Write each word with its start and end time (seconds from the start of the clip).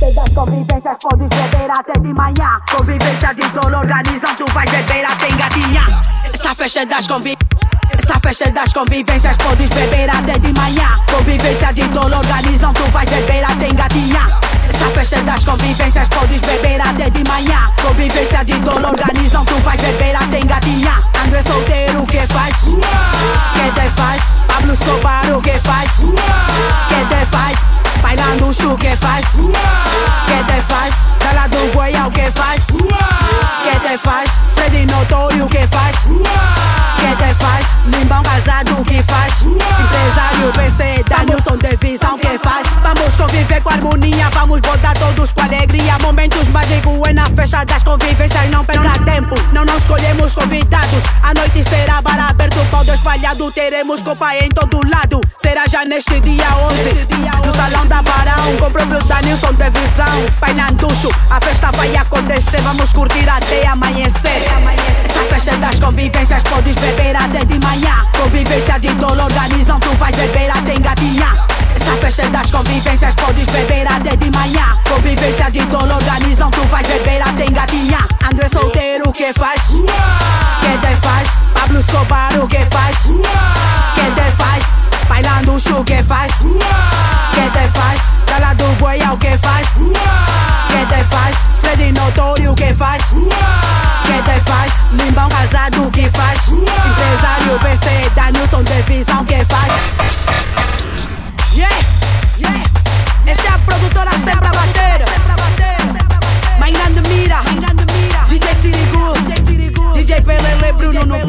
festa 0.00 0.20
das 0.20 0.30
convivências 0.30 0.96
podes 1.02 1.28
beber 1.28 1.70
até 1.70 2.00
de 2.00 2.12
manhã. 2.14 2.58
Convivência 2.74 3.34
de 3.34 3.48
dor 3.50 3.72
organizam, 3.72 4.34
tu 4.34 4.44
vais 4.52 4.70
beber 4.70 5.04
até 5.04 5.28
engatinhar. 5.28 6.02
Essa 6.32 6.54
festa 6.54 6.86
das 6.86 7.06
convivências. 7.06 7.50
Essa 7.92 8.18
festa 8.20 8.50
das 8.50 8.72
convivências 8.72 9.36
podes 9.36 9.68
beber 9.68 10.08
até 10.08 10.38
de 10.38 10.52
manhã. 10.54 10.88
Convivência 11.06 11.72
de 11.72 11.82
dor 11.88 12.10
organizam, 12.10 12.72
tu 12.72 12.82
vais 12.84 13.10
beber 13.10 13.44
até 13.44 13.68
engatinhar. 13.68 14.40
Essa 14.72 14.86
festa 14.90 15.22
das 15.22 15.44
convivências 15.44 16.08
podes 16.08 16.40
beber 16.40 16.80
até 16.80 17.10
de 17.10 17.22
manhã. 17.28 17.70
Convivência 17.82 18.44
de 18.44 18.54
dor 18.60 18.82
que 30.26 30.44
te 30.44 30.60
faz? 30.62 30.94
Dala 31.18 31.48
do 31.48 31.72
Goiás, 31.72 32.06
o 32.06 32.10
que 32.10 32.30
faz? 32.32 32.64
Que 32.64 33.80
te 33.80 33.98
faz? 33.98 34.30
Freddy 34.54 34.86
Notório, 34.86 35.46
o 35.46 35.48
que 35.48 35.66
faz? 35.66 35.96
Que 36.98 37.16
te 37.16 37.34
faz? 37.34 37.66
Limbão 37.86 38.22
casado, 38.22 38.84
que 38.84 39.02
faz? 39.02 39.42
Empresário, 39.42 40.52
PC, 40.52 41.04
Danielson 41.08 41.56
de 41.56 41.76
visão, 41.76 42.18
que 42.18 42.38
faz? 42.38 42.66
Vamos 42.82 43.16
conviver 43.16 43.62
com 43.62 43.70
harmonia, 43.70 44.28
vamos 44.30 44.60
botar 44.60 44.94
todos 44.94 45.32
com 45.32 45.42
alegria. 45.42 45.98
Momentos 46.00 46.48
mágicos 46.48 47.08
é 47.08 47.12
na 47.12 47.26
festa 47.30 47.64
das 47.64 47.82
convivências, 47.82 48.50
não 48.50 48.64
perca 48.64 48.98
tempo. 49.04 49.34
Não 49.52 49.64
nos 49.64 49.78
escolhemos 49.82 50.34
convidados. 50.34 51.02
A 51.22 51.32
noite 51.34 51.64
será 51.64 52.02
bar 52.02 52.30
aberto, 52.30 52.64
pau 52.70 52.82
espalhado. 52.82 53.50
Teremos 53.52 54.02
copa 54.02 54.34
em 54.36 54.48
todo 54.50 54.80
lado. 54.88 55.20
Será 55.40 55.64
já 55.66 55.84
neste 55.86 56.20
dia 56.20 56.44
11, 56.54 57.46
no 57.46 57.54
salão 57.54 57.86
da 57.86 58.02
Barão. 58.02 58.56
Com 58.58 58.66
o 58.66 58.70
próprio 58.70 59.02
Danielson 59.04 59.52
de 59.54 59.70
visão. 59.70 60.26
Pai 60.38 60.52
Nanducho, 60.52 61.08
a 61.30 61.40
festa 61.40 61.70
vai 61.72 61.96
acontecer. 61.96 62.60
Vamos 62.60 62.92
curtir 62.92 63.26
até 63.28 63.66
amanhecer. 63.66 64.42
Essa 65.08 65.24
festa 65.30 65.56
das 65.56 65.80
convivências 65.80 66.42
podes 66.42 66.74
beber 66.74 67.16
até 67.16 67.44
de 67.46 67.58
manhã. 67.58 68.04
Convivência 68.20 68.78
de 68.78 68.88
dor 68.94 69.18
organizam, 69.18 69.80
tu 69.80 69.90
vais 69.96 70.14
beber 70.14 70.50
até 70.50 70.74
engatinhar. 70.74 71.46
Essa 71.80 71.96
festa 71.96 72.28
das 72.28 72.50
convivências 72.50 73.14
podes 73.14 73.46
beber 73.46 73.90
até 73.90 74.16
de 74.16 74.30
manhã. 74.30 74.76
Convivência 74.88 75.50
de 75.50 75.60
dor 75.66 75.90
organizam, 75.90 76.50
tu 76.50 76.60
vais 76.66 76.86
beber 76.86 77.22
até 77.22 77.46
engatinhar. 77.46 78.06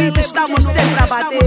Estamos 0.10 0.66
sempre 0.66 1.04
a 1.04 1.06
bater. 1.06 1.42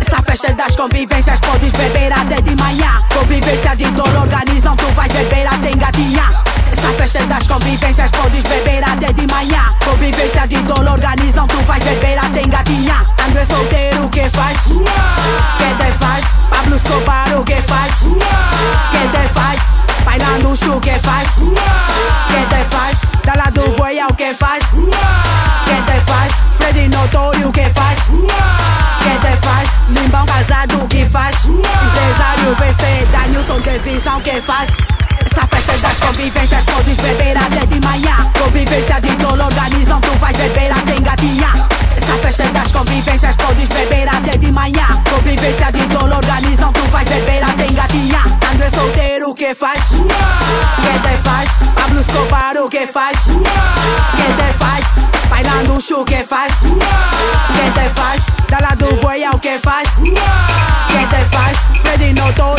Essa 0.00 0.22
festa 0.22 0.52
das 0.54 0.74
convivências 0.74 1.38
podes 1.40 1.72
beber 1.72 2.12
até 2.12 2.40
de 2.42 2.56
manhã. 2.56 3.00
Convivência 3.14 3.76
de 3.76 3.84
dor 3.92 4.14
organizam, 4.16 4.76
tu 4.76 4.86
vais 4.86 5.12
beber 5.12 5.46
até 5.46 5.70
engatinhar. 5.70 6.42
Essa 6.72 6.92
festa 6.94 7.24
das 7.26 7.46
convivências 7.46 8.10
podes 8.10 8.42
beber 8.42 8.82
até 8.84 9.12
de 9.12 9.26
manhã. 9.26 9.62
Convivência 9.84 10.46
de 10.46 10.56
dor 10.62 10.86
organizam, 10.88 11.46
tu 11.46 11.58
vais 11.58 11.84
beber 11.84 12.18
até 12.18 12.42
engatinhar. 12.42 13.06
André 13.28 13.44
solteiro, 13.44 13.71
De 45.42 45.86
dor 45.88 46.08
organizam, 46.08 46.72
tu 46.72 46.82
vais 46.92 47.04
beber 47.04 47.42
até 47.42 47.66
engatinhar. 47.66 48.26
André 48.52 48.70
solteiro, 48.70 49.30
o 49.30 49.34
que 49.34 49.52
faz? 49.52 49.90
Que 50.76 50.98
te 51.00 51.16
faz? 51.24 51.50
Pablo 51.74 52.00
Escobar, 52.00 52.56
o 52.58 52.68
que 52.68 52.86
faz? 52.86 53.24
Que 53.24 54.32
te 54.34 54.52
faz? 54.58 54.84
O 55.74 55.80
chu, 55.80 56.04
que 56.04 56.22
faz? 56.22 56.52
Que 56.60 57.70
te 57.72 57.88
faz? 57.98 58.26
Dala 58.48 58.76
do 58.76 58.94
Goiás, 59.00 59.34
o 59.34 59.38
que 59.38 59.58
faz? 59.58 59.88
Que 59.94 61.06
te 61.06 61.24
faz? 61.34 61.56
Freddy 61.80 62.12
Notório, 62.12 62.51